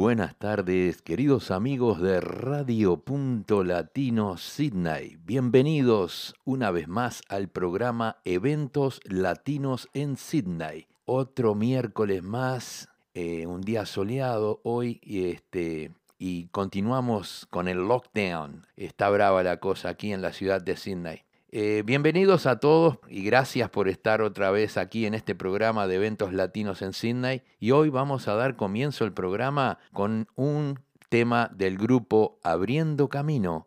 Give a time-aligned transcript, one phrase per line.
[0.00, 5.18] Buenas tardes, queridos amigos de Radio Punto Latino Sydney.
[5.26, 10.86] Bienvenidos una vez más al programa Eventos Latinos en Sydney.
[11.04, 18.66] Otro miércoles más, eh, un día soleado hoy este y continuamos con el lockdown.
[18.76, 21.24] Está brava la cosa aquí en la ciudad de Sydney.
[21.52, 25.96] Eh, bienvenidos a todos y gracias por estar otra vez aquí en este programa de
[25.96, 27.42] eventos latinos en Sydney.
[27.58, 30.78] Y hoy vamos a dar comienzo al programa con un
[31.08, 33.66] tema del grupo Abriendo Camino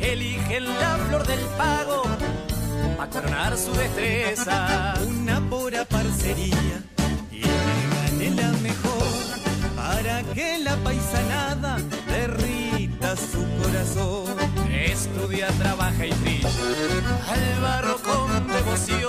[0.00, 2.02] eligen la flor del pago
[2.96, 4.94] para coronar su destreza.
[5.06, 6.82] Una pura parcería
[7.30, 7.42] y
[8.18, 9.02] que la mejor
[9.76, 14.36] para que la paisanada derrita su corazón.
[14.70, 16.48] Estudia, trabaja y brilla
[17.28, 19.00] al barro con devoción.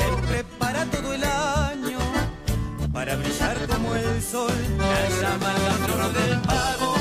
[0.00, 1.98] Se prepara todo el año
[2.92, 4.52] para brillar como el sol.
[4.78, 6.99] La llama la flor del pago a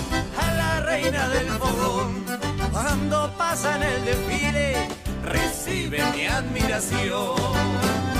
[0.89, 2.25] reina del fogón
[2.71, 4.87] cuando pasa en el desfile,
[5.23, 8.18] recibe mi admiración.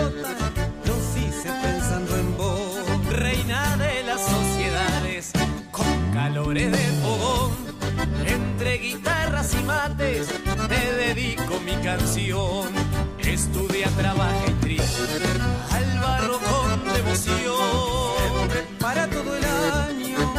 [0.00, 0.36] Brotan
[0.84, 2.74] los hice pensando en vos.
[3.10, 5.32] Reina de las sociedades,
[5.70, 7.52] con calores de fogón,
[8.26, 10.28] entre guitarras y mates,
[10.68, 12.68] te dedico mi canción.
[13.18, 14.84] Estudia, trabaja y trilla,
[15.70, 18.48] al barro con devoción.
[18.78, 20.34] Para todo el año,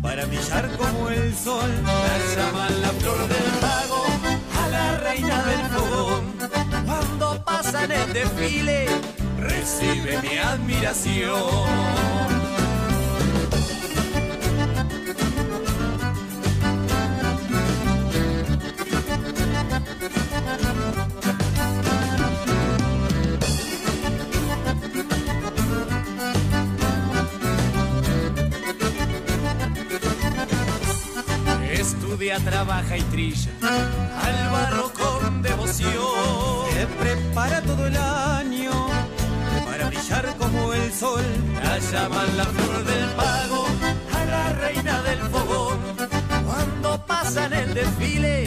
[0.00, 4.04] para brillar como el sol, la llaman la flor del pago,
[4.62, 6.33] a la reina del fogón
[7.74, 8.86] cuando pasa en el desfile,
[9.38, 12.04] recibe mi admiración.
[31.70, 34.93] Estudia, trabaja y trilla al barro
[40.94, 41.24] sol.
[41.62, 43.66] La llaman la flor del pago
[44.12, 45.78] a la reina del fogón.
[46.46, 48.46] Cuando pasa en el desfile,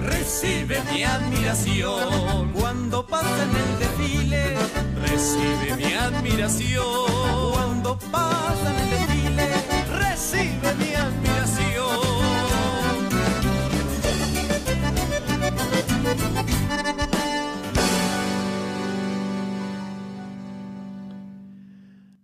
[0.00, 2.52] recibe mi admiración.
[2.52, 4.56] Cuando pasa en el desfile,
[5.06, 7.52] recibe mi admiración.
[7.52, 9.48] Cuando pasa en el desfile,
[9.98, 11.27] recibe mi admiración.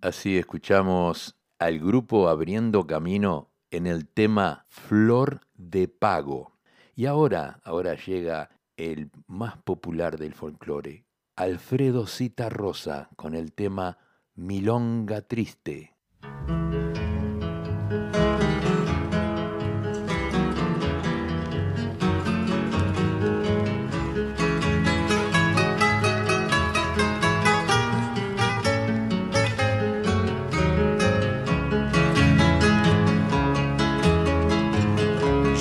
[0.05, 6.59] Así escuchamos al grupo abriendo camino en el tema Flor de Pago.
[6.95, 11.07] Y ahora, ahora llega el más popular del folclore,
[11.37, 13.97] Alfredo Cita Rosa, con el tema
[14.35, 15.97] Milonga Triste.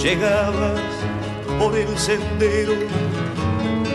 [0.04, 0.82] Llegabas
[1.58, 2.74] por el sendero,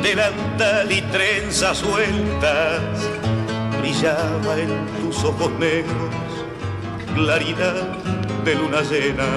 [0.02, 2.81] delantal y trenzas sueltas,
[3.78, 6.14] brillaba en tus ojos negros
[7.14, 7.82] claridad
[8.43, 9.28] de luna llena.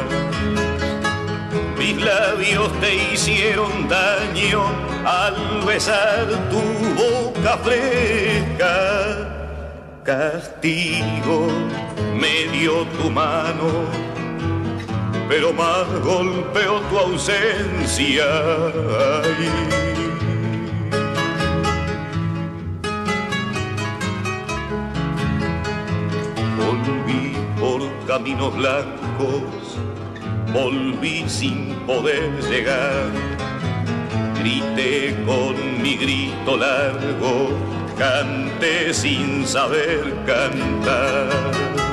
[1.78, 4.64] Mis labios te hicieron daño
[5.04, 6.62] al besar tu
[6.96, 9.28] boca fresca.
[10.06, 11.48] Castigo
[12.16, 14.01] me dio tu mano
[15.32, 18.26] pero más golpeó tu ausencia.
[26.58, 29.78] Volví por caminos blancos,
[30.52, 33.10] volví sin poder llegar.
[34.38, 37.52] Grité con mi grito largo,
[37.98, 41.91] canté sin saber cantar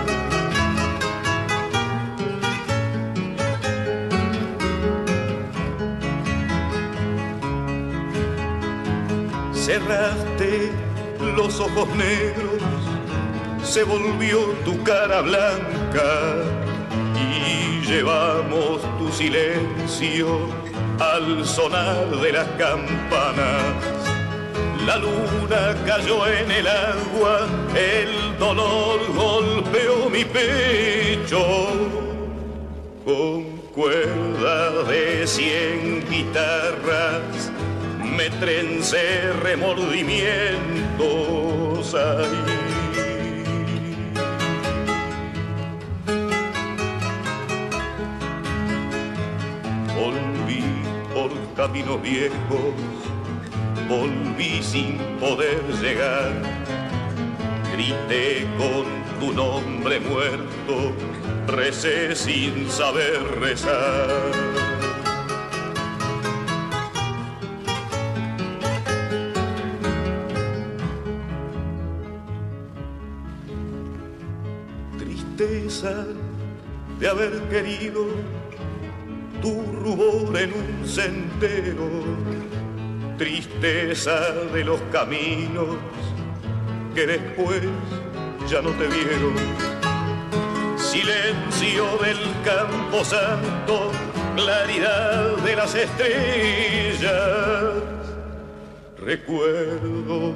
[9.69, 10.73] cerraste
[11.37, 12.63] los ojos negros,
[13.63, 16.11] se volvió tu cara blanca
[17.15, 20.39] y llevamos tu silencio
[20.99, 23.75] al sonar de las campanas.
[24.87, 31.45] La luna cayó en el agua, el dolor golpeó mi pecho
[33.05, 33.45] con
[33.75, 37.53] cuerdas de cien guitarras
[38.19, 42.45] me trencé remordimientos ahí.
[49.97, 50.65] Volví
[51.15, 52.75] por caminos viejos,
[53.89, 56.33] volví sin poder llegar.
[57.73, 58.85] Grité con
[59.21, 60.93] tu nombre muerto,
[61.47, 64.78] recé sin saber rezar.
[75.39, 78.07] De haber querido
[79.41, 81.89] tu rubor en un sendero,
[83.17, 85.77] tristeza de los caminos
[86.93, 87.63] que después
[88.49, 89.35] ya no te vieron,
[90.77, 93.93] silencio del campo santo,
[94.35, 97.13] claridad de las estrellas,
[98.99, 100.35] recuerdos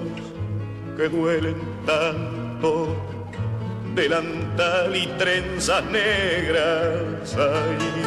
[0.96, 1.56] que duelen
[1.86, 3.12] tanto
[3.94, 8.02] delantal y trenzas negras ahí.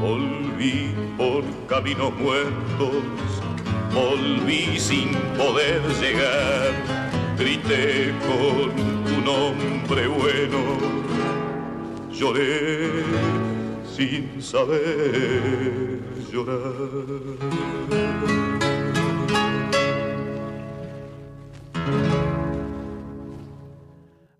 [0.00, 3.02] Volví por caminos muertos,
[3.92, 6.72] volví sin poder llegar,
[7.38, 10.78] grité con tu nombre bueno,
[12.10, 13.04] lloré
[13.96, 16.00] sin saber
[16.32, 16.84] llorar.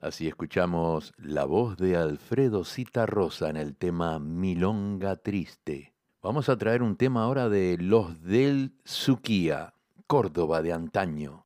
[0.04, 5.94] Así escuchamos la voz de Alfredo Cita Rosa en el tema Milonga Triste.
[6.22, 9.72] Vamos a traer un tema ahora de Los del Suquía,
[10.06, 11.43] Córdoba de antaño.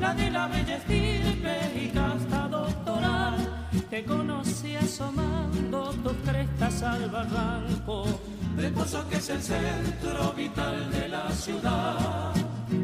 [0.00, 3.68] La de la bella estirpe y casta doctoral.
[3.90, 8.04] Te conocí asomando tus crestas al barranco,
[8.56, 12.32] del pozo que es el centro vital de la ciudad.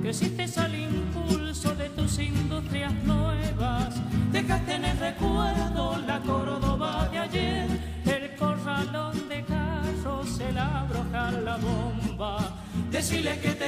[0.03, 3.95] Creciste al impulso de tus industrias nuevas,
[4.33, 7.69] dejaste en el recuerdo la Córdoba de ayer,
[8.05, 13.62] el corralón de carros, el abrojar la bomba Decirle que te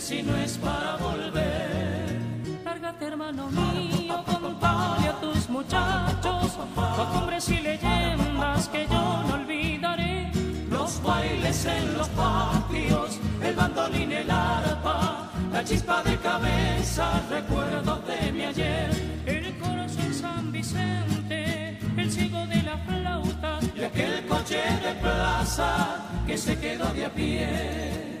[0.00, 2.18] si no es para volver.
[2.64, 6.58] Lárgate, hermano mío, contale a tus muchachos
[6.96, 10.32] costumbres y leyendas que yo no olvidaré.
[10.70, 18.32] Los bailes en los patios, el bandolín, el arpa, la chispa de cabeza, recuerdos de
[18.32, 18.90] mi ayer.
[19.26, 26.38] El corazón San Vicente, el ciego de la flauta y aquel coche de plaza que
[26.38, 28.19] se quedó de a pie.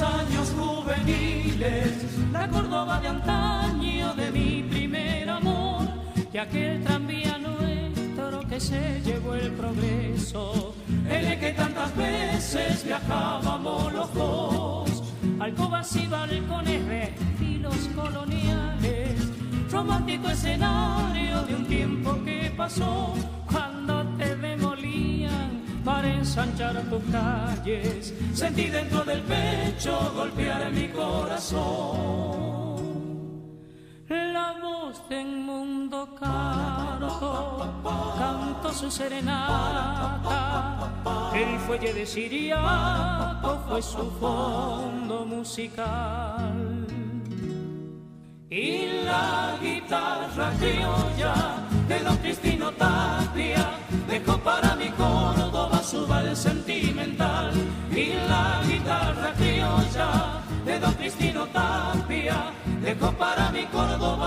[0.00, 5.88] Años juveniles, la Córdoba de antaño de mi primer amor
[6.32, 10.74] y aquel tranvía nuestro que se llevó el progreso
[11.10, 15.02] el que tantas veces viajábamos los dos,
[15.40, 17.14] alcobas y balcones de
[17.94, 19.14] coloniales,
[19.70, 23.14] romántico escenario de un tiempo que pasó
[23.50, 24.77] cuando te demolían
[25.84, 32.48] para ensanchar tus calles, sentí dentro del pecho golpear mi corazón
[34.38, 37.08] la voz de un mundo caro
[38.18, 40.40] canto su serenata.
[41.34, 46.86] El fuelle de Siriaco fue su fondo musical.
[48.50, 51.34] Y la guitarra criolla
[51.86, 52.72] de don Cristino
[56.34, 57.52] Sentimental.
[57.90, 60.38] Y la guitarra criolla
[60.98, 64.26] Cristino Tapia dejó para mi Córdoba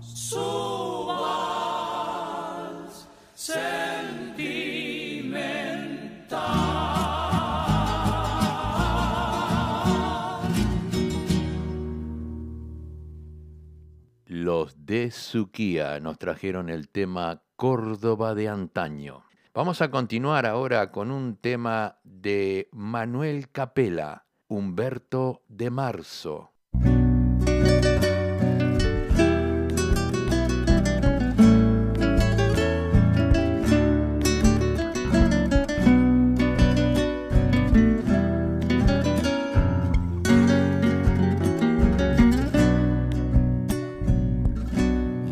[0.00, 4.44] su vals sentimental.
[14.26, 19.23] Los de Suquía nos trajeron el tema Córdoba de antaño.
[19.56, 26.50] Vamos a continuar ahora con un tema de Manuel Capela, Humberto de Marzo.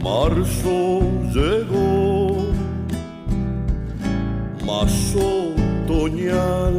[0.00, 1.01] Marzo
[4.82, 6.74] más otoñal,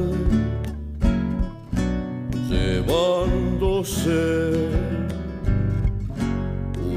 [2.49, 4.11] llevándose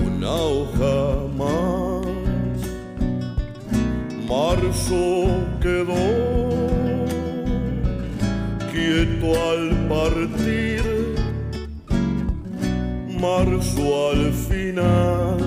[0.04, 0.98] una hoja
[1.38, 2.58] más.
[4.28, 5.04] Marzo
[5.60, 6.08] quedó
[8.72, 10.82] quieto al partir,
[13.20, 15.38] marzo al final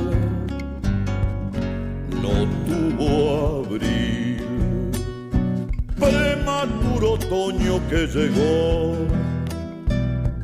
[2.24, 2.36] no
[2.66, 3.99] tuvo abril.
[6.00, 8.96] Prematuro otoño que llegó,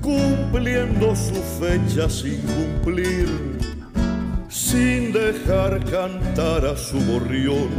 [0.02, 3.28] cumpliendo su fecha sin cumplir,
[4.50, 7.70] sin dejar cantar a su gorrión,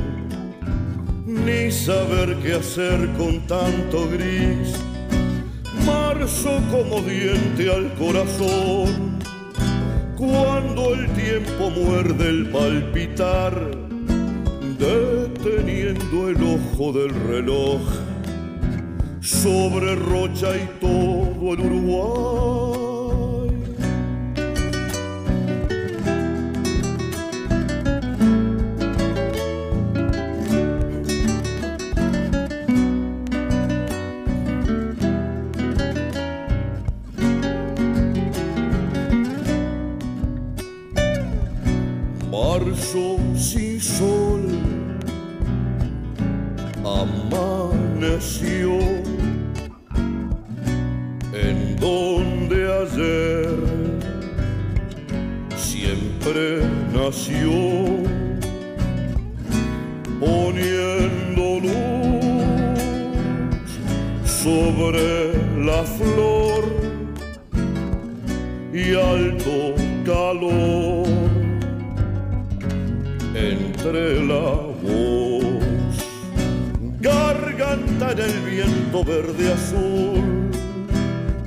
[1.26, 4.74] ni saber qué hacer con tanto gris.
[5.84, 9.18] Marzo como diente al corazón,
[10.16, 13.85] cuando el tiempo muerde el palpitar,
[14.78, 17.80] deteniendo el ojo del reloj
[19.20, 22.76] sobre Rocha y todo el Uruguay.
[42.30, 43.25] Marzo
[48.16, 48.78] amaneció
[51.34, 53.56] en donde ayer
[55.56, 56.62] siempre
[56.94, 57.50] nació
[60.18, 61.70] poniendo luz
[64.24, 66.64] sobre la flor
[68.72, 69.74] y alto
[70.06, 71.06] calor
[73.34, 74.65] entre la
[77.32, 80.50] garganta en el viento verde azul,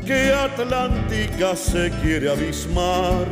[0.05, 3.25] que Atlántica se quiere abismar,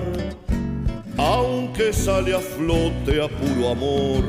[1.17, 4.23] aunque sale a flote a puro amor,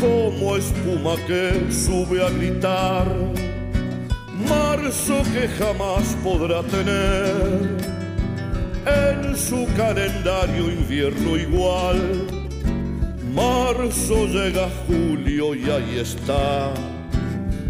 [0.00, 3.06] como espuma que sube a gritar,
[4.48, 7.96] marzo que jamás podrá tener
[8.86, 12.35] en su calendario invierno igual.
[13.36, 16.72] Marzo llega julio y ahí está,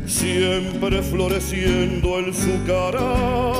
[0.06, 3.56] siempre floreciendo el sucará.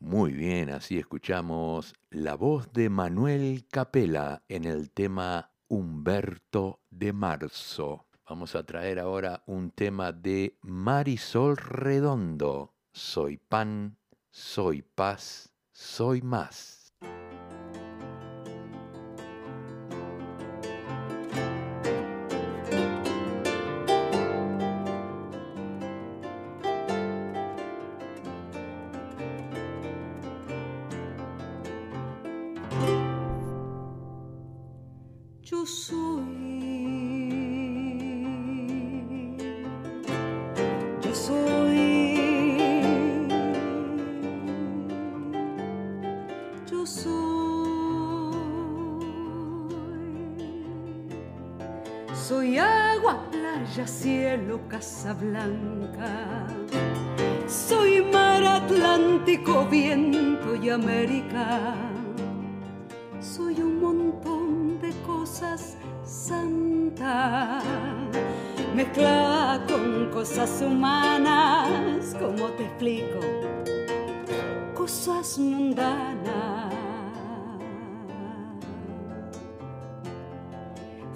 [0.00, 8.08] Muy bien, así escuchamos la voz de Manuel Capela en el tema Humberto de Marzo.
[8.28, 12.74] Vamos a traer ahora un tema de Marisol Redondo.
[12.90, 13.96] Soy pan,
[14.30, 16.77] soy paz, soy más.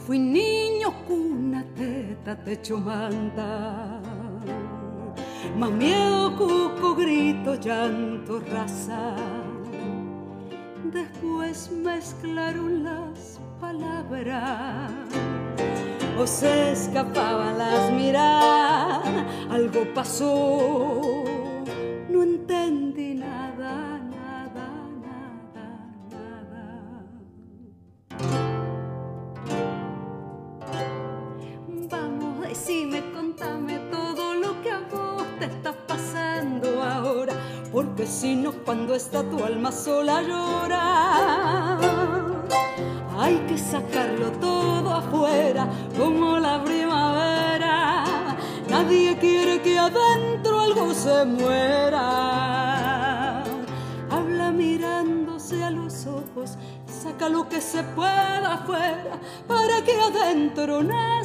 [0.06, 4.00] Fui niños cuna, teta, techo, manta.
[5.56, 9.14] Más miedo, cuco, grito, llanto, raza.
[10.92, 14.90] Después mezclaron las palabras
[16.18, 19.06] o se escapaban las miradas.
[19.50, 21.25] Algo pasó,
[22.09, 24.00] no entendí nada,
[38.12, 41.78] porque si no, cuando está tu alma sola llora.
[43.19, 48.04] Hay que sacarlo todo afuera, como la primavera.
[48.69, 52.02] Nadie quiere que adentro algo se muera.
[54.11, 61.22] Habla mirándose a los ojos, saca lo que se pueda afuera para que adentro nazca.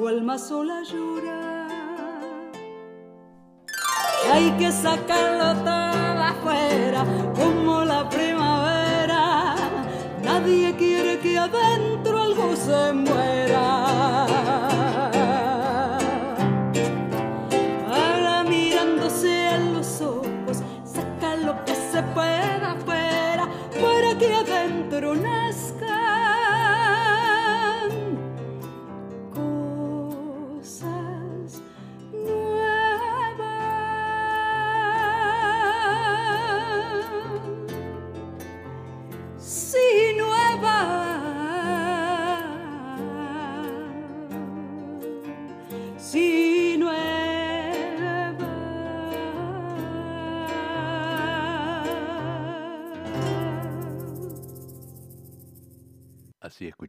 [0.00, 1.68] Tu alma sola llora.
[4.32, 7.04] Hay que sacarlo todo afuera,
[7.36, 9.56] como la primavera.
[10.24, 13.39] Nadie quiere que adentro algo se muera.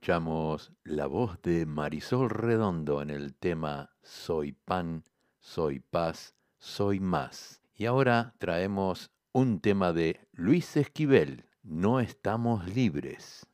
[0.01, 5.05] Escuchamos la voz de Marisol Redondo en el tema Soy pan,
[5.39, 7.61] soy paz, soy más.
[7.75, 13.45] Y ahora traemos un tema de Luis Esquivel, No estamos libres.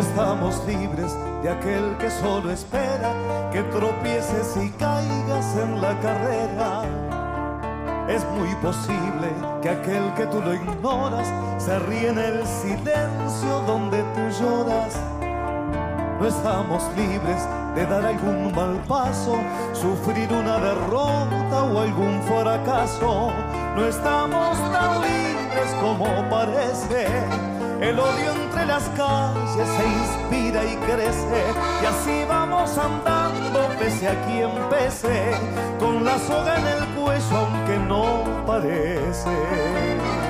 [0.00, 3.12] Estamos libres de aquel que solo espera
[3.52, 6.82] que tropieces y caigas en la carrera.
[8.08, 9.28] Es muy posible
[9.62, 14.96] que aquel que tú lo ignoras se ríe en el silencio donde tú lloras.
[16.18, 17.42] No estamos libres
[17.74, 19.38] de dar algún mal paso,
[19.74, 23.32] sufrir una derrota o algún fracaso.
[23.76, 27.06] No estamos tan libres como parece.
[27.80, 31.42] El odio entre las calles se inspira y crece
[31.82, 35.32] y así vamos andando pese a quien pese,
[35.78, 40.29] con la soga en el cuello aunque no parece.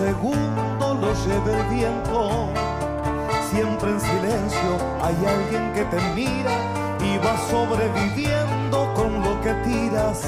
[0.00, 2.48] Segundo lo lleva el viento.
[3.50, 4.70] Siempre en silencio
[5.02, 6.56] hay alguien que te mira
[7.04, 10.24] y va sobreviviendo con lo que tiras.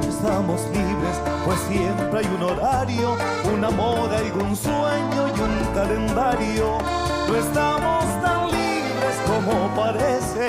[0.00, 3.16] No estamos libres, pues siempre hay un horario,
[3.52, 6.78] una moda, algún sueño y un calendario.
[7.28, 10.48] No estamos tan libres como parece.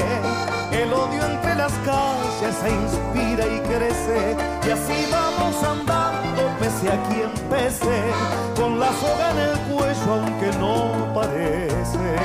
[0.72, 4.38] El odio entre las calles se inspira y crece.
[4.66, 6.17] Y así vamos andando,
[6.68, 8.04] pese a quien pese,
[8.58, 12.16] con la soga en el cuello, aunque no parece.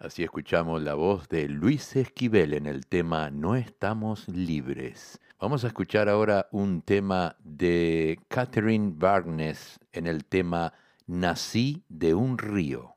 [0.00, 5.20] Así escuchamos la voz de Luis Esquivel en el tema No estamos libres.
[5.38, 10.72] Vamos a escuchar ahora un tema de Catherine Barnes en el tema
[11.06, 12.94] Nací de un río.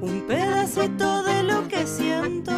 [0.00, 2.52] un pedacito de lo que siento,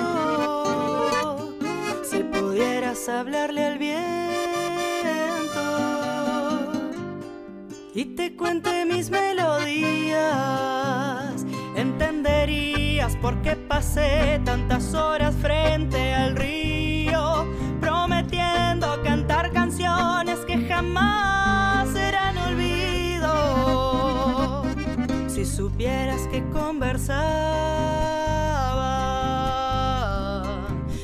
[2.04, 4.32] si pudieras hablarle al bien
[7.94, 10.24] y te cuente mis melodías,
[11.76, 16.91] entenderías por qué pasé tantas horas frente al río,
[20.72, 23.28] jamás serán olvido.
[25.28, 27.18] Si supieras que conversaba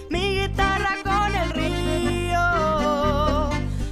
[0.09, 3.51] mi guitarra con el río,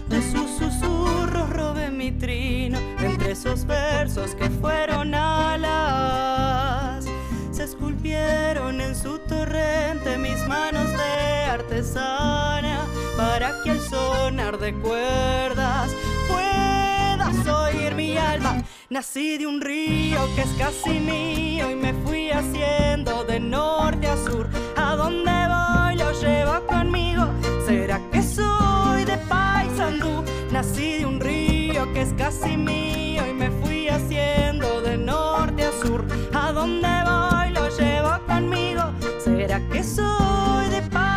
[0.08, 7.04] de sus susurros robé mi trino entre esos versos que fueron alas.
[7.50, 12.85] Se esculpieron en su torrente mis manos de artesana
[13.16, 15.90] para que al sonar de cuerdas
[16.28, 18.62] puedas oír mi alma.
[18.90, 24.16] Nací de un río que es casi mío y me fui haciendo de norte a
[24.16, 24.48] sur.
[24.76, 27.26] A donde voy lo llevo conmigo.
[27.66, 30.22] ¿Será que soy de Paysandú?
[30.52, 35.72] Nací de un río que es casi mío y me fui haciendo de norte a
[35.72, 36.04] sur.
[36.34, 38.82] A donde voy lo llevo conmigo.
[39.24, 41.15] ¿Será que soy de Paysandú?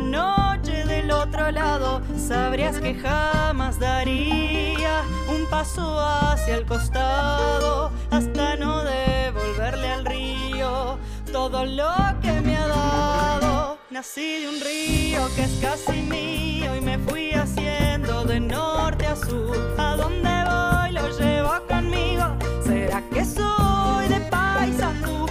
[0.00, 8.82] Noche del otro lado, sabrías que jamás daría un paso hacia el costado hasta no
[8.84, 10.98] devolverle al río
[11.32, 13.78] todo lo que me ha dado.
[13.90, 19.16] Nací de un río que es casi mío y me fui haciendo de norte a
[19.16, 19.74] sur.
[19.78, 22.24] A donde voy lo llevo conmigo.
[22.64, 25.27] ¿Será que soy de Paysandú?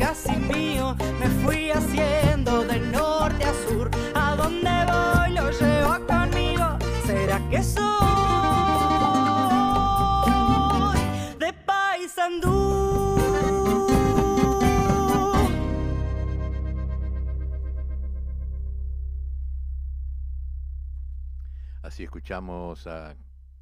[0.00, 0.96] Casi mío.
[1.20, 3.90] Me fui haciendo de norte a sur.
[4.14, 6.78] A donde voy lo llevo conmigo.
[7.06, 7.84] ¿Será que soy
[11.38, 12.80] de Paysandú?
[21.82, 23.16] Así escuchamos a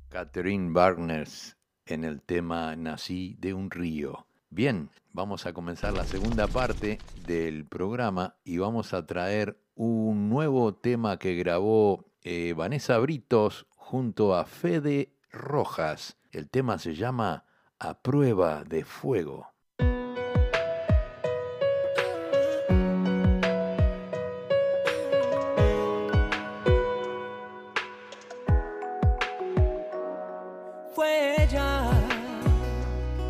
[0.09, 4.27] Catherine Barnes en el tema Nací de un río.
[4.51, 10.75] Bien, vamos a comenzar la segunda parte del programa y vamos a traer un nuevo
[10.75, 16.17] tema que grabó eh, Vanessa Britos junto a Fede Rojas.
[16.31, 17.45] El tema se llama
[17.79, 19.49] A prueba de fuego.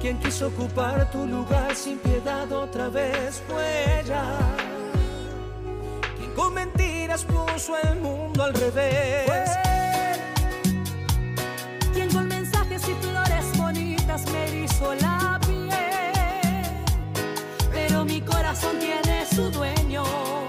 [0.09, 3.42] Quien quiso ocupar tu lugar sin piedad otra vez.
[3.47, 4.25] Fue ella
[6.16, 9.51] quien con mentiras puso el mundo al revés.
[11.92, 16.87] Quien con mensajes y flores bonitas me erizó la piel.
[17.71, 20.05] Pero mi corazón tiene su dueño.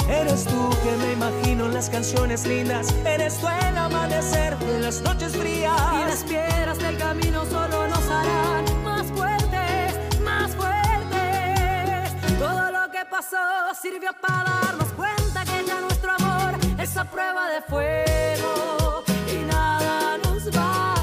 [0.08, 2.95] Eres tú que me imagino en las canciones lindas.
[3.06, 5.82] Eres tú el amanecer de las noches frías.
[6.02, 8.68] Y las piedras del camino solo nos harán
[13.21, 19.03] Sirvió para darnos cuenta que ya nuestro amor es a prueba de fuego.
[19.29, 20.98] Y nada nos va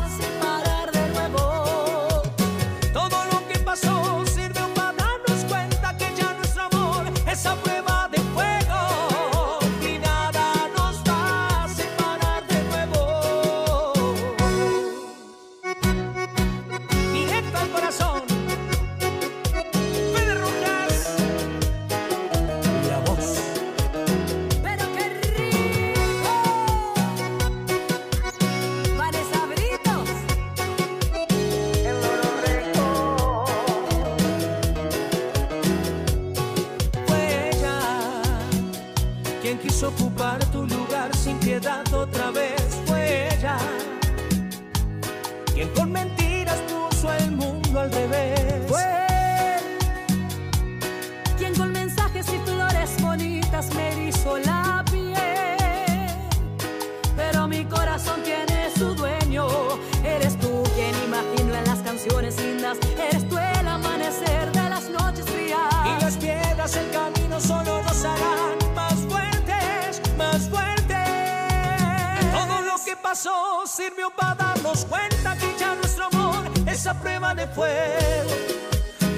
[73.77, 78.31] sirvió para darnos cuenta que ya nuestro amor es a prueba de fuego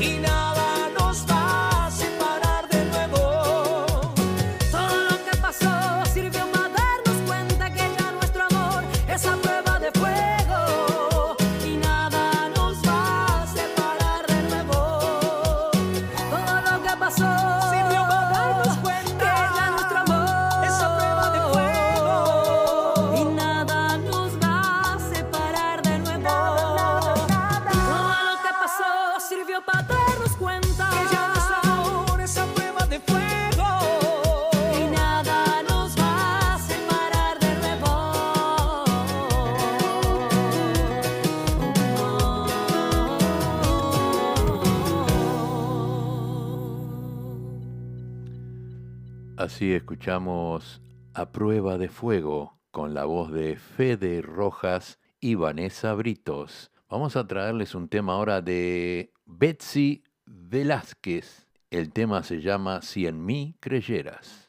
[0.00, 0.57] y nada.
[49.58, 50.80] Así escuchamos
[51.14, 56.70] A Prueba de Fuego con la voz de Fede Rojas y Vanessa Britos.
[56.88, 61.48] Vamos a traerles un tema ahora de Betsy Velázquez.
[61.72, 64.48] El tema se llama Si en mí creyeras.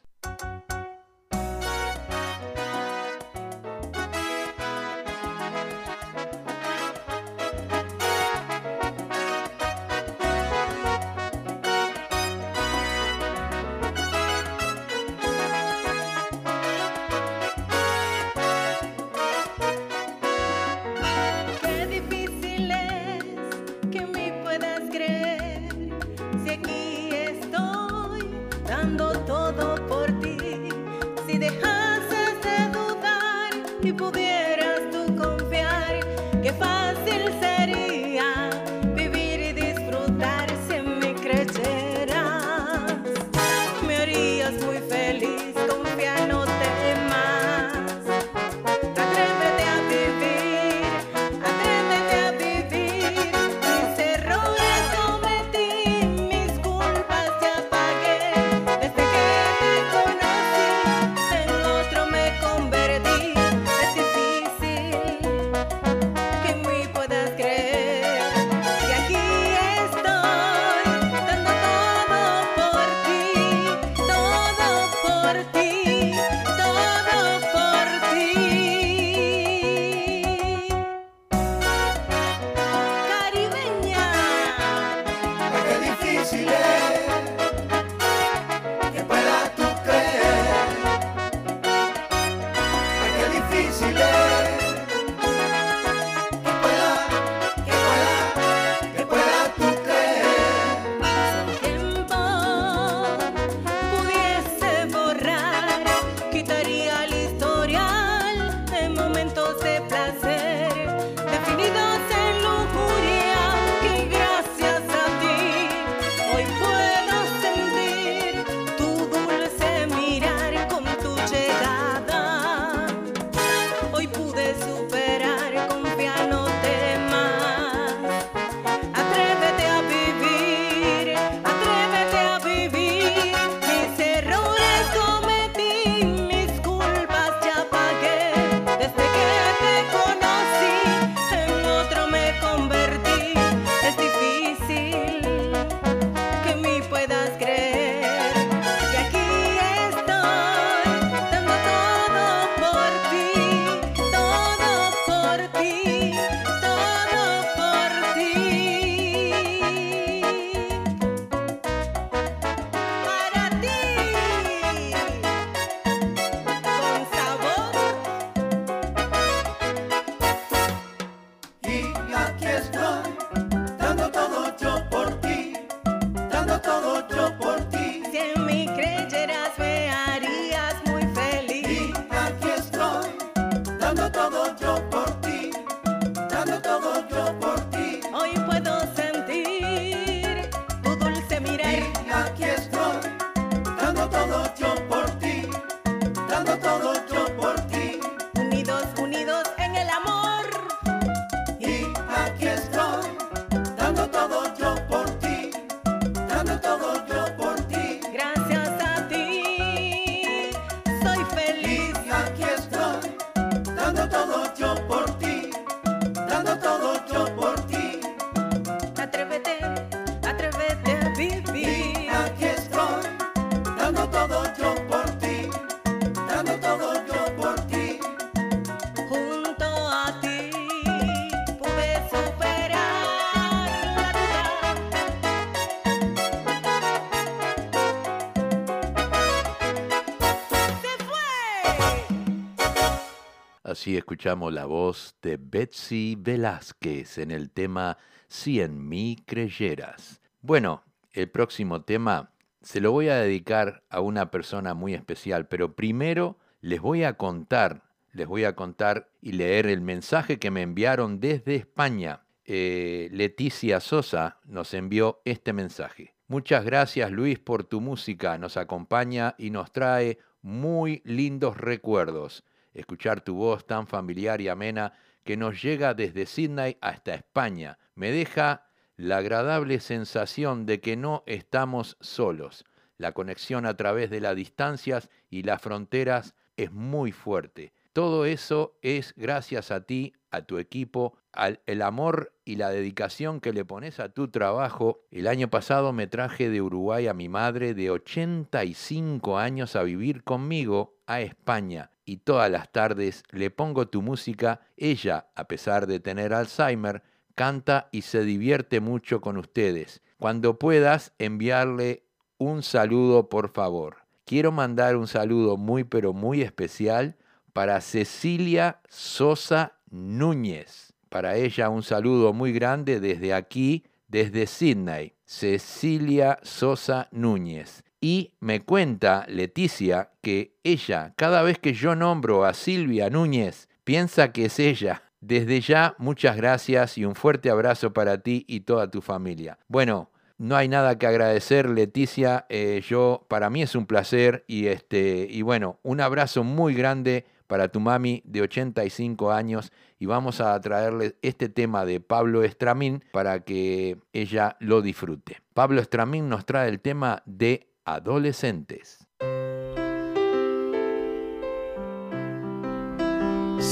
[243.96, 247.98] Escuchamos la voz de Betsy Velázquez en el tema
[248.28, 250.20] Si en mí creyeras.
[250.40, 255.74] Bueno, el próximo tema se lo voy a dedicar a una persona muy especial, pero
[255.74, 260.62] primero les voy a contar, les voy a contar y leer el mensaje que me
[260.62, 262.22] enviaron desde España.
[262.44, 266.14] Eh, Leticia Sosa nos envió este mensaje.
[266.28, 272.44] Muchas gracias Luis por tu música, nos acompaña y nos trae muy lindos recuerdos.
[272.72, 274.92] Escuchar tu voz tan familiar y amena
[275.24, 281.22] que nos llega desde Sydney hasta España me deja la agradable sensación de que no
[281.26, 282.64] estamos solos.
[282.96, 287.72] La conexión a través de las distancias y las fronteras es muy fuerte.
[287.92, 293.40] Todo eso es gracias a ti, a tu equipo, al el amor y la dedicación
[293.40, 295.00] que le pones a tu trabajo.
[295.10, 300.22] El año pasado me traje de Uruguay a mi madre de 85 años a vivir
[300.22, 304.62] conmigo a España y todas las tardes le pongo tu música.
[304.76, 307.04] Ella, a pesar de tener Alzheimer,
[307.36, 310.02] canta y se divierte mucho con ustedes.
[310.18, 312.02] Cuando puedas enviarle
[312.36, 313.98] un saludo, por favor.
[314.24, 317.16] Quiero mandar un saludo muy pero muy especial
[317.52, 320.92] para Cecilia Sosa Núñez.
[321.10, 325.14] Para ella un saludo muy grande desde aquí, desde Sydney.
[325.24, 327.84] Cecilia Sosa Núñez.
[328.00, 334.32] Y me cuenta Leticia que ella, cada vez que yo nombro a Silvia Núñez, piensa
[334.32, 335.02] que es ella.
[335.20, 339.58] Desde ya, muchas gracias y un fuerte abrazo para ti y toda tu familia.
[339.68, 342.46] Bueno, no hay nada que agradecer, Leticia.
[342.48, 347.26] Eh, yo, para mí es un placer y este y bueno, un abrazo muy grande
[347.46, 353.04] para tu mami de 85 años y vamos a traerle este tema de Pablo Estramín
[353.12, 355.42] para que ella lo disfrute.
[355.52, 359.06] Pablo Estramín nos trae el tema de adolescentes.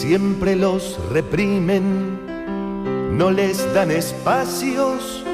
[0.08, 2.18] siempre los reprimen,
[3.16, 5.24] no les dan espacios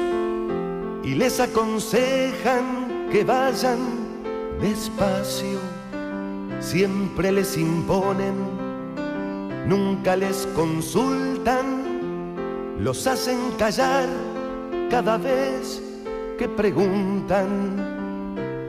[1.03, 3.79] y les aconsejan que vayan
[4.59, 5.59] despacio.
[6.59, 8.35] Siempre les imponen,
[9.67, 11.83] nunca les consultan,
[12.79, 14.09] los hacen callar
[14.89, 15.81] cada vez
[16.37, 17.94] que preguntan.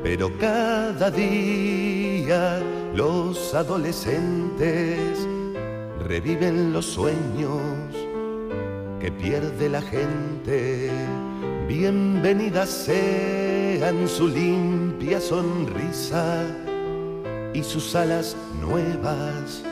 [0.08, 2.62] Pero cada día
[2.94, 5.18] los adolescentes
[5.98, 7.60] reviven los sueños
[9.00, 10.92] que pierde la gente.
[11.66, 16.40] Bienvenidas sean su limpia sonrisa
[17.52, 19.64] y sus alas nuevas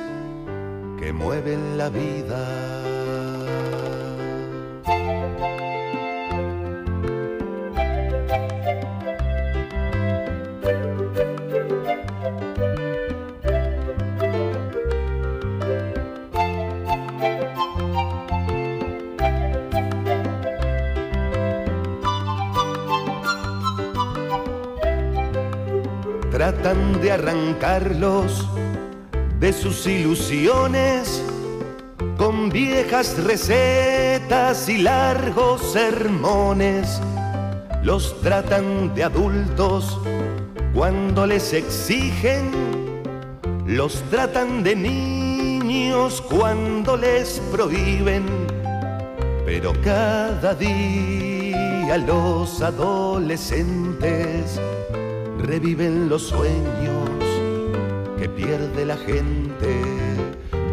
[0.99, 2.63] que mueven la vida.
[27.74, 28.48] Arrancarlos
[29.40, 31.22] de sus ilusiones
[32.16, 37.00] con viejas recetas y largos sermones.
[37.82, 39.98] Los tratan de adultos
[40.72, 42.52] cuando les exigen,
[43.66, 48.24] los tratan de niños cuando les prohíben,
[49.44, 54.60] pero cada día los adolescentes
[55.38, 57.03] reviven los sueños
[58.37, 59.82] pierde la gente.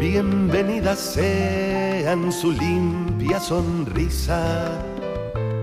[0.00, 4.70] Bienvenidas sean su limpia sonrisa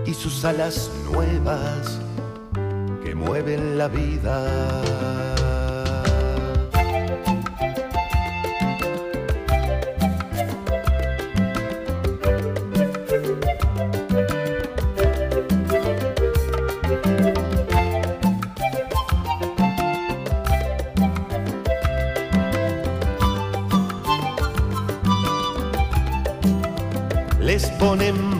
[0.06, 2.00] y sus alas nuevas
[3.04, 5.19] que mueven la vida.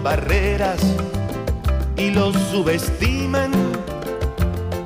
[0.05, 0.81] Barreras
[1.97, 3.51] y los subestiman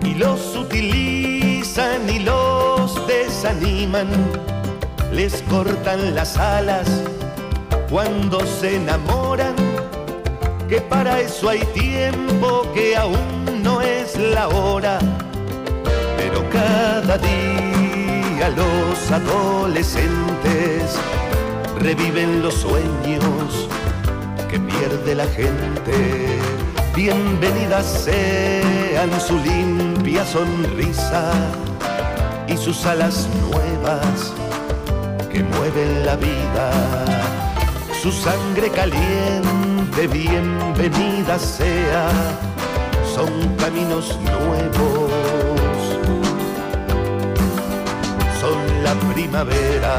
[0.03, 4.09] y los utilizan y los desaniman.
[5.13, 6.89] Les cortan las alas
[7.91, 9.55] cuando se enamoran,
[10.71, 14.99] que para eso hay tiempo que aún no es la hora.
[16.17, 20.99] Pero cada día los adolescentes
[21.79, 23.69] reviven los sueños
[24.59, 26.39] pierde la gente.
[26.95, 31.33] Bienvenidas sean su limpia sonrisa
[32.47, 34.33] y sus alas nuevas
[35.31, 36.71] que mueven la vida.
[38.01, 42.09] Su sangre caliente, bienvenida sea.
[43.15, 45.11] Son caminos nuevos.
[48.41, 49.99] Son la primavera.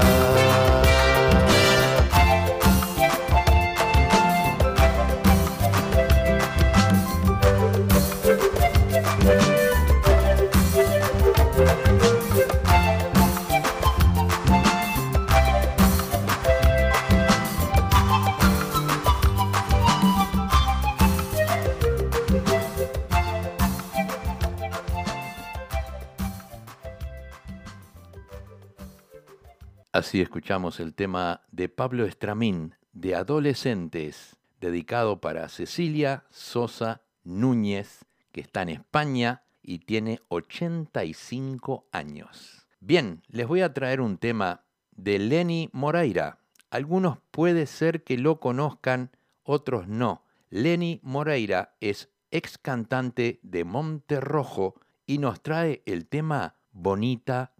[30.21, 38.61] Escuchamos el tema de Pablo Estramín, de Adolescentes, dedicado para Cecilia Sosa Núñez, que está
[38.61, 42.67] en España y tiene 85 años.
[42.79, 46.37] Bien, les voy a traer un tema de Lenny Moreira.
[46.69, 49.11] Algunos puede ser que lo conozcan,
[49.43, 50.23] otros no.
[50.49, 57.54] Lenny Moreira es ex cantante de Monterrojo y nos trae el tema Bonita.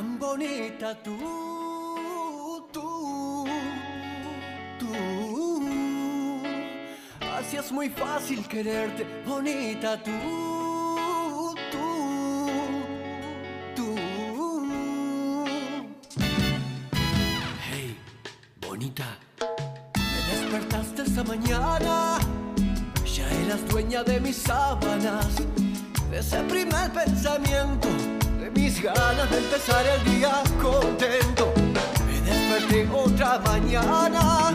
[0.00, 1.18] Tan bonita tú,
[2.72, 3.44] tú,
[4.78, 6.42] tú.
[7.36, 12.48] Así es muy fácil quererte, bonita tú, tú,
[13.76, 13.94] tú.
[17.68, 17.94] Hey,
[18.66, 22.18] bonita, me despertaste esta mañana,
[23.04, 25.26] ya eras dueña de mis sábanas,
[26.10, 28.19] de ese primer pensamiento
[28.54, 31.52] mis ganas de empezar el día contento.
[32.06, 34.54] Me desperté otra mañana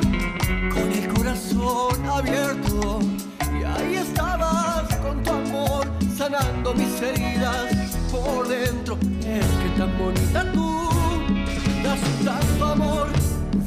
[0.74, 3.00] con el corazón abierto
[3.40, 5.88] y ahí estabas con tu amor
[6.18, 8.98] sanando mis heridas por dentro.
[9.22, 10.90] Es que tan bonita tú
[11.84, 13.08] das tanto amor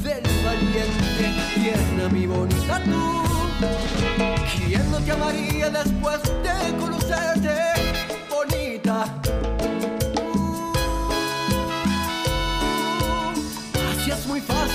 [0.03, 1.25] del valiente,
[1.55, 3.23] tierna mi bonita tú.
[4.65, 7.78] ¿Quién no te amaría después de conocerte,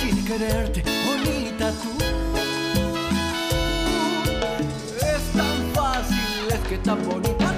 [0.05, 1.90] fácil quererte, bonita tú.
[4.96, 7.53] Es tan fácil, es que tan bonita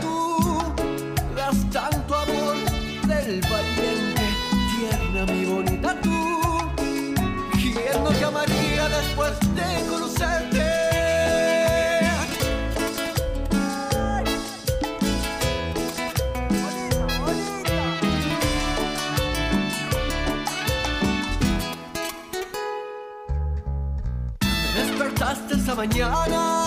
[25.77, 26.65] mañana,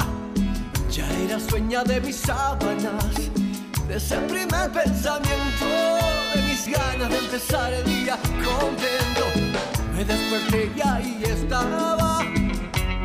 [0.91, 3.15] ya eras dueña de mis sábanas,
[3.87, 5.65] de ese primer pensamiento,
[6.35, 9.25] de mis ganas de empezar el día contento.
[9.95, 12.19] Me desperté y ahí estaba,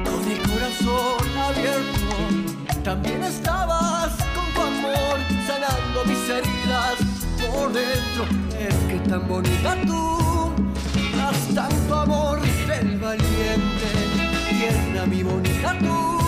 [0.05, 2.83] con el corazón abierto.
[2.83, 6.97] También estabas con tu amor, sanando mis heridas
[7.41, 8.25] por dentro.
[8.59, 10.53] Es que tan bonita tú,
[11.17, 14.04] das tanto amor del valiente,
[14.65, 16.19] tierna mi bonita tú.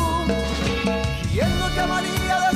[1.32, 2.55] ¿Quién no te amaría de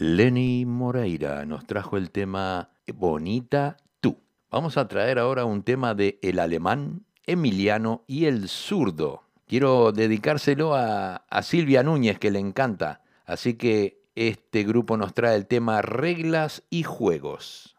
[0.00, 4.16] Lenny Moreira nos trajo el tema Bonita tú.
[4.50, 9.24] Vamos a traer ahora un tema de el alemán, Emiliano y el zurdo.
[9.46, 13.02] Quiero dedicárselo a, a Silvia Núñez, que le encanta.
[13.26, 17.76] Así que este grupo nos trae el tema Reglas y Juegos.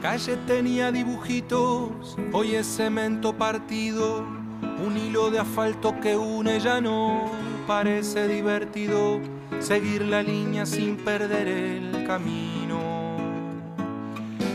[0.00, 4.24] Calle tenía dibujitos, hoy es cemento partido,
[4.84, 7.30] un hilo de asfalto que une ya no
[7.66, 9.20] parece divertido,
[9.60, 12.80] seguir la línea sin perder el camino.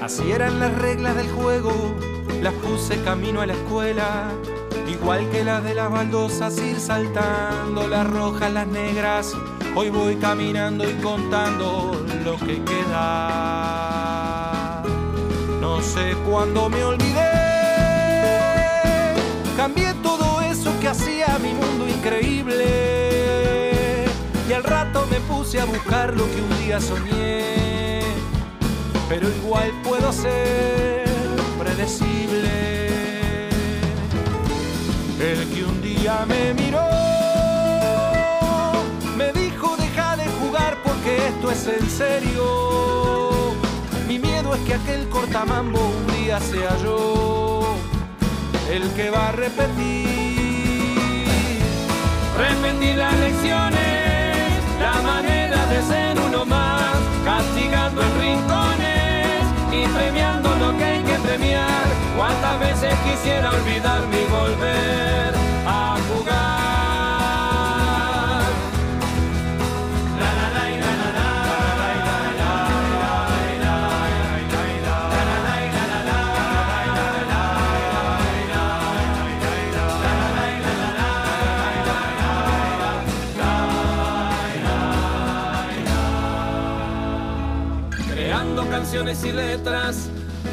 [0.01, 1.71] Así eran las reglas del juego,
[2.41, 4.31] las puse camino a la escuela,
[4.87, 9.33] igual que las de las baldosas, ir saltando las rojas, las negras.
[9.75, 14.30] Hoy voy caminando y contando lo que queda.
[15.81, 17.17] No sé cuándo me olvidé
[19.57, 22.65] Cambié todo eso que hacía mi mundo increíble.
[24.47, 28.01] Y al rato me puse a buscar lo que un día soñé.
[29.09, 31.03] Pero igual puedo ser
[31.57, 33.49] predecible.
[35.19, 36.89] El que un día me miró,
[39.17, 43.20] me dijo deja de jugar porque esto es en serio.
[44.53, 47.77] Es que aquel cortamambo un día sea yo
[48.69, 50.05] el que va a repetir.
[52.37, 60.77] Repetir las lecciones, la manera de ser uno más, castigando en rincones y premiando lo
[60.77, 61.85] que hay que premiar.
[62.17, 65.33] Cuántas veces quisiera olvidarme y volver
[65.65, 66.80] a jugar.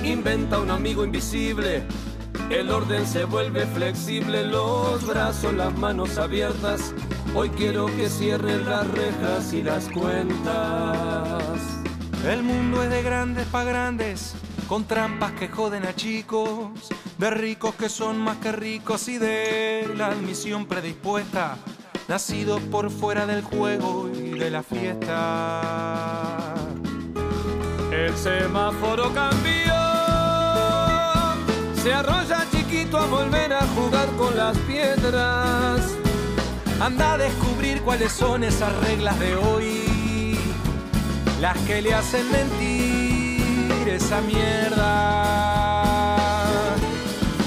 [0.05, 1.83] Inventa un amigo invisible.
[2.51, 6.93] El orden se vuelve flexible, los brazos, las manos abiertas.
[7.35, 11.63] Hoy quiero que cierren las rejas y las cuentas.
[12.27, 14.35] El mundo es de grandes pa' grandes,
[14.67, 16.71] con trampas que joden a chicos,
[17.17, 21.57] de ricos que son más que ricos y de la admisión predispuesta,
[22.09, 26.55] nacidos por fuera del juego y de la fiesta.
[27.91, 28.98] El semáforo
[34.49, 35.81] las piedras.
[36.81, 40.39] Anda a descubrir cuáles son esas reglas de hoy,
[41.39, 44.87] las que le hacen mentir esa mierda.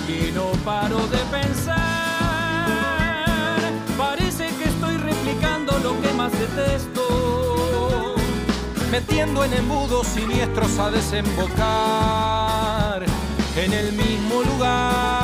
[0.07, 1.79] Y no paro de pensar,
[3.97, 8.15] parece que estoy replicando lo que más detesto.
[8.91, 11.45] metiendo en embudos siniestros a desembocar
[13.55, 15.20] en el mismo lugar.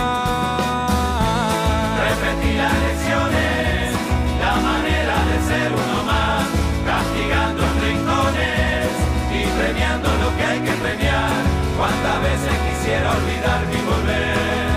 [2.08, 3.91] Repetí las lecciones,
[4.39, 6.47] la manera de ser uno más,
[6.88, 8.88] castigando en rincones
[9.28, 11.36] y premiando lo que hay que premiar.
[11.78, 14.72] Cuántas veces quisiera olvidarme y volver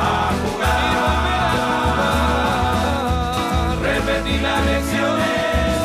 [0.00, 0.80] a jugar.
[3.84, 5.76] Repetí las lecciones,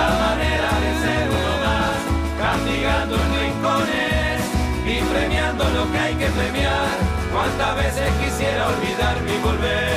[0.00, 2.00] la manera de ser uno más,
[2.40, 4.40] castigando en rincones
[4.80, 6.96] y premiando lo que hay que premiar.
[7.32, 9.87] Cuántas veces quisiera olvidarme y volver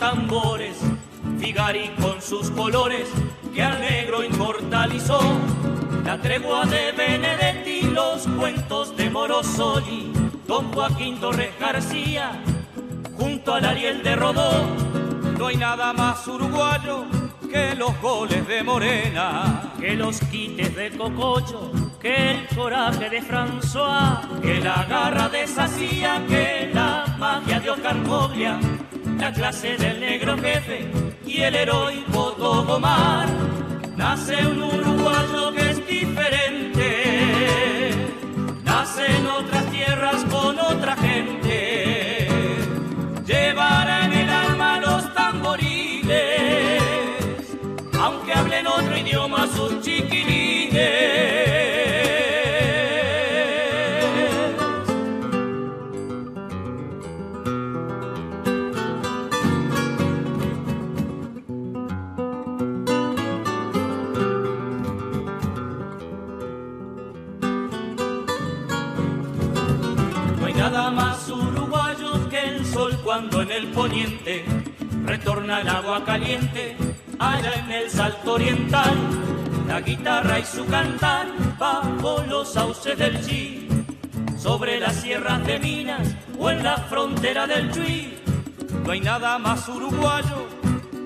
[0.00, 0.78] Tambores,
[1.38, 3.06] Figari con sus colores
[3.54, 5.20] que al negro inmortalizó.
[6.04, 10.10] La tregua de Benedetti, los cuentos de Morosoli,
[10.46, 12.42] Don Joaquín Torres García,
[13.16, 14.50] junto al Ariel de Rodó.
[15.38, 17.04] No hay nada más uruguayo
[17.50, 24.20] que los goles de Morena, que los quites de Cococho, que el coraje de François,
[24.40, 28.58] que la garra de Sacía, que la magia de Oscar Moglia,
[29.20, 30.90] la clase del negro jefe
[31.26, 33.28] y el heroico Togomar.
[33.96, 36.88] Nace un uruguayo que es diferente,
[38.64, 42.28] nace en otras tierras con otra gente,
[43.26, 46.80] llevará en el alma los tamboriles
[48.00, 51.39] aunque hablen otro idioma sus chiquilines.
[75.20, 76.76] Retorna el agua caliente
[77.18, 78.96] allá en el salto oriental,
[79.68, 81.26] la guitarra y su cantar
[81.58, 83.68] bajo los sauces del Chi,
[84.38, 88.18] sobre las sierras de Minas o en la frontera del Chuy.
[88.82, 90.48] No hay nada más uruguayo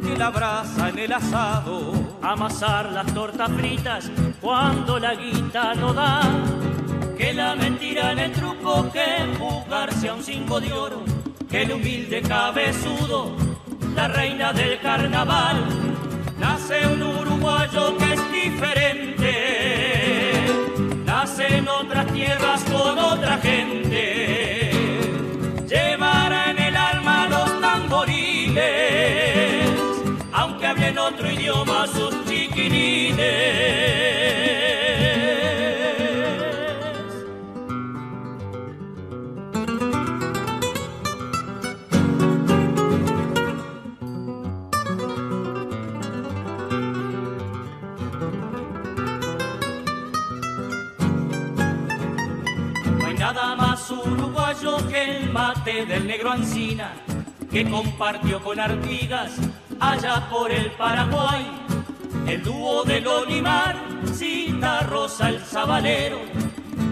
[0.04, 1.92] que la brasa en el asado,
[2.22, 6.22] amasar las tortas fritas cuando la guita no da,
[7.18, 11.02] que la mentira en el truco, que jugarse a un cinco de oro,
[11.50, 13.53] que el humilde cabezudo,
[13.94, 15.64] la reina del carnaval,
[16.38, 20.32] nace un uruguayo que es diferente,
[21.04, 24.70] nace en otras tierras con otra gente,
[25.68, 29.70] llevará en el alma los tamboriles,
[30.32, 34.53] aunque hable en otro idioma sus chiquilines.
[57.54, 59.30] Que compartió con Artigas
[59.78, 61.46] allá por el Paraguay.
[62.26, 63.76] El dúo del Olimar,
[64.12, 66.18] Cita Rosa el Sabalero,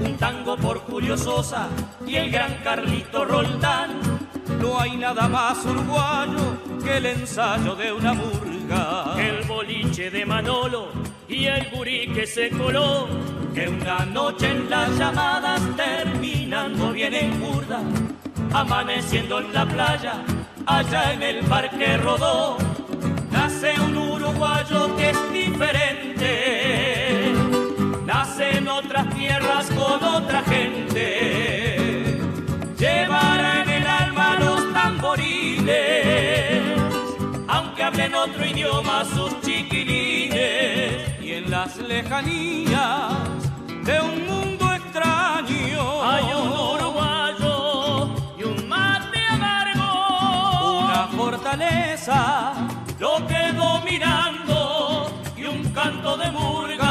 [0.04, 1.68] un tango por Julio Sosa
[2.06, 3.90] y el gran Carlito Roldán.
[4.60, 9.16] No hay nada más uruguayo que el ensayo de una murga.
[9.18, 10.92] el boliche de Manolo
[11.28, 13.08] y el gurí que se coló,
[13.52, 17.80] que una noche en las llamadas terminando bien en curda,
[18.52, 20.22] amaneciendo en la playa,
[20.66, 22.58] allá en el parque rodó,
[23.30, 27.32] nace un uruguayo que es diferente,
[28.04, 32.20] nace en otras tierras con otra gente,
[32.78, 36.62] llevará en el alma los tamboriles,
[37.48, 43.14] aunque hablen otro idioma sus chiquilines, y en las lejanías
[43.84, 47.22] de un mundo extraño hay un uruguayo
[51.53, 52.55] una fortaleza
[52.98, 56.82] lo quedó mirando y un canto de murga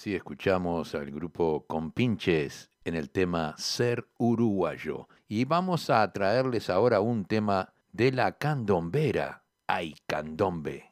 [0.00, 5.08] así escuchamos al grupo Compinches en el tema Ser Uruguayo.
[5.28, 9.44] Y vamos a traerles ahora un tema de la candombera.
[9.66, 10.90] ¡Ay, candombe!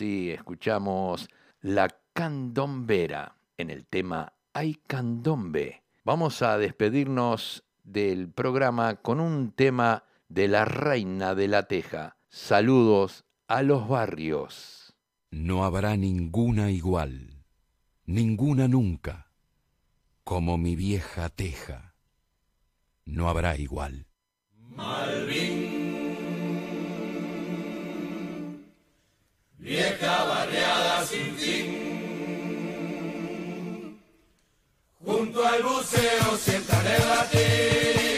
[0.00, 1.28] Escuchamos
[1.60, 5.82] La Candombera en el tema Ay Candombe.
[6.04, 12.16] Vamos a despedirnos del programa con un tema de la Reina de la Teja.
[12.28, 14.96] Saludos a los barrios.
[15.30, 17.44] No habrá ninguna igual,
[18.06, 19.30] ninguna nunca,
[20.24, 21.94] como mi vieja Teja.
[23.04, 24.06] No habrá igual.
[24.56, 25.89] Malvin.
[29.60, 31.66] vieja barriada sin fin.
[35.04, 38.09] Junto al buceo sientan el latín.